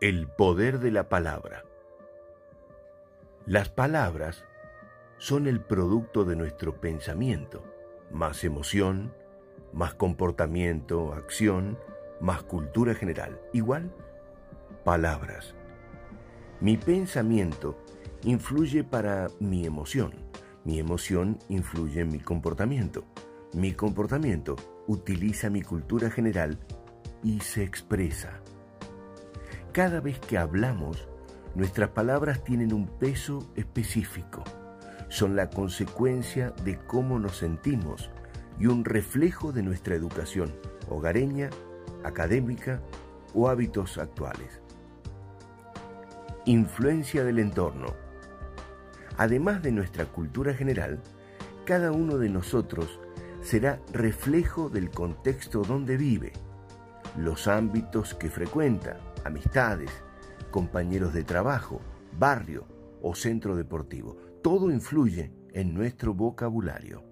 [0.00, 1.64] El poder de la palabra.
[3.46, 4.44] Las palabras
[5.18, 7.62] son el producto de nuestro pensamiento,
[8.10, 9.14] más emoción,
[9.72, 11.78] más comportamiento, acción,
[12.20, 13.40] más cultura general.
[13.52, 13.92] Igual,
[14.82, 15.54] palabras.
[16.60, 17.78] Mi pensamiento
[18.24, 20.12] influye para mi emoción.
[20.64, 23.04] Mi emoción influye en mi comportamiento.
[23.52, 24.56] Mi comportamiento
[24.88, 26.58] utiliza mi cultura general
[27.22, 28.40] y se expresa.
[29.74, 31.08] Cada vez que hablamos,
[31.56, 34.44] nuestras palabras tienen un peso específico.
[35.08, 38.08] Son la consecuencia de cómo nos sentimos
[38.56, 40.54] y un reflejo de nuestra educación
[40.88, 41.50] hogareña,
[42.04, 42.82] académica
[43.34, 44.60] o hábitos actuales.
[46.44, 47.96] Influencia del entorno.
[49.18, 51.00] Además de nuestra cultura general,
[51.64, 53.00] cada uno de nosotros
[53.42, 56.32] será reflejo del contexto donde vive,
[57.18, 59.90] los ámbitos que frecuenta, amistades,
[60.50, 61.80] compañeros de trabajo,
[62.18, 62.66] barrio
[63.02, 64.16] o centro deportivo.
[64.42, 67.02] Todo influye en nuestro vocabulario.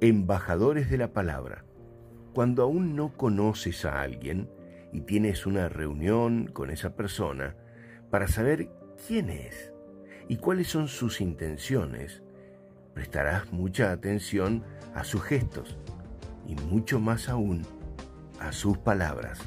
[0.00, 1.64] Embajadores de la palabra.
[2.34, 4.50] Cuando aún no conoces a alguien
[4.92, 7.56] y tienes una reunión con esa persona
[8.10, 8.70] para saber
[9.06, 9.72] quién es
[10.28, 12.22] y cuáles son sus intenciones,
[12.94, 15.78] prestarás mucha atención a sus gestos
[16.46, 17.62] y mucho más aún
[18.42, 19.38] a sus palabras.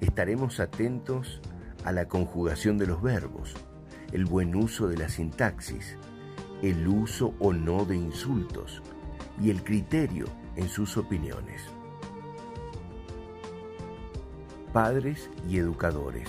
[0.00, 1.40] Estaremos atentos
[1.84, 3.54] a la conjugación de los verbos,
[4.12, 5.96] el buen uso de la sintaxis,
[6.62, 8.82] el uso o no de insultos
[9.40, 10.26] y el criterio
[10.56, 11.62] en sus opiniones.
[14.72, 16.28] Padres y educadores.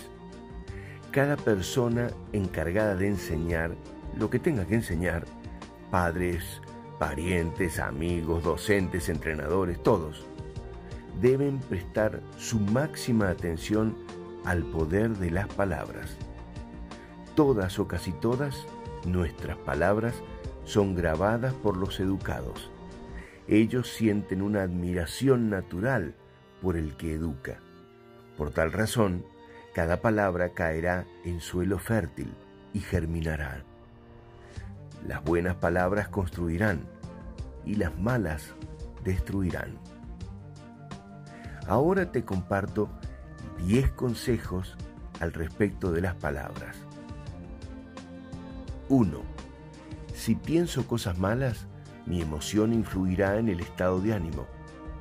[1.12, 3.75] Cada persona encargada de enseñar
[4.16, 5.25] lo que tenga que enseñar,
[5.90, 6.62] padres,
[7.00, 10.25] parientes, amigos, docentes, entrenadores, todos,
[11.22, 13.96] deben prestar su máxima atención
[14.44, 16.18] al poder de las palabras.
[17.36, 18.66] Todas o casi todas
[19.06, 20.16] nuestras palabras
[20.64, 22.72] son grabadas por los educados.
[23.48, 26.16] Ellos sienten una admiración natural
[26.62, 27.59] por el que educa.
[28.38, 29.24] Por tal razón,
[29.74, 32.34] cada palabra caerá en suelo fértil
[32.74, 33.64] y germinará.
[35.08, 36.81] Las buenas palabras construirán
[37.66, 38.54] y las malas
[39.04, 39.78] destruirán.
[41.68, 42.90] Ahora te comparto
[43.66, 44.76] 10 consejos
[45.20, 46.78] al respecto de las palabras.
[48.90, 49.22] 1.
[50.14, 51.66] Si pienso cosas malas,
[52.06, 54.46] mi emoción influirá en el estado de ánimo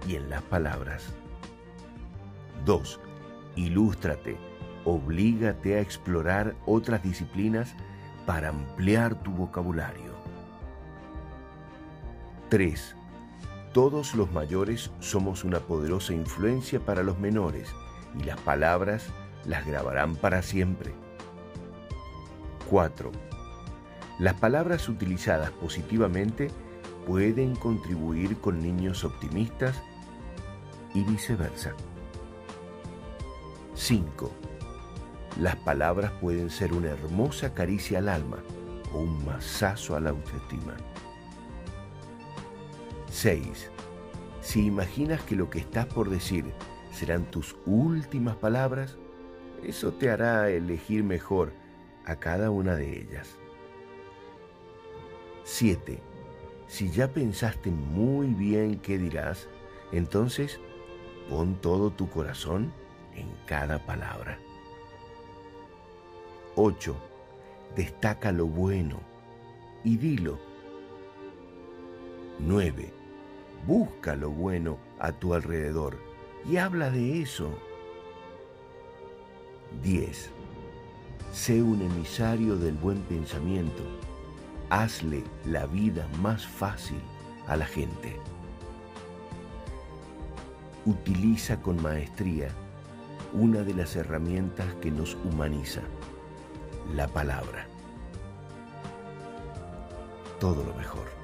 [0.08, 1.04] y en las palabras.
[2.64, 3.00] 2.
[3.56, 4.38] Ilústrate,
[4.86, 7.74] oblígate a explorar otras disciplinas
[8.24, 10.14] para ampliar tu vocabulario.
[12.48, 12.96] 3.
[13.74, 17.74] Todos los mayores somos una poderosa influencia para los menores
[18.16, 19.08] y las palabras
[19.46, 20.94] las grabarán para siempre.
[22.70, 23.10] 4.
[24.20, 26.52] Las palabras utilizadas positivamente
[27.04, 29.82] pueden contribuir con niños optimistas
[30.94, 31.72] y viceversa.
[33.74, 34.30] 5.
[35.40, 38.38] Las palabras pueden ser una hermosa caricia al alma
[38.92, 40.76] o un masazo a la autoestima.
[43.14, 43.70] 6.
[44.40, 46.52] Si imaginas que lo que estás por decir
[46.90, 48.98] serán tus últimas palabras,
[49.62, 51.52] eso te hará elegir mejor
[52.06, 53.38] a cada una de ellas.
[55.44, 56.00] 7.
[56.66, 59.48] Si ya pensaste muy bien qué dirás,
[59.92, 60.58] entonces
[61.30, 62.72] pon todo tu corazón
[63.14, 64.40] en cada palabra.
[66.56, 66.96] 8.
[67.76, 68.98] Destaca lo bueno
[69.84, 70.40] y dilo.
[72.40, 73.03] 9
[73.66, 75.96] Busca lo bueno a tu alrededor
[76.46, 77.58] y habla de eso.
[79.82, 80.30] 10.
[81.32, 83.82] Sé un emisario del buen pensamiento.
[84.68, 87.00] Hazle la vida más fácil
[87.46, 88.20] a la gente.
[90.84, 92.48] Utiliza con maestría
[93.32, 95.80] una de las herramientas que nos humaniza,
[96.94, 97.66] la palabra.
[100.38, 101.23] Todo lo mejor.